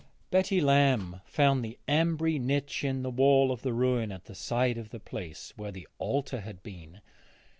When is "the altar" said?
5.71-6.41